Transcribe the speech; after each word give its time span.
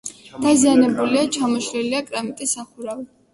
დაზიანებულია: 0.45 1.25
ჩამოშლილია 1.35 2.01
კრამიტის 2.09 2.57
სახურავი. 2.59 3.07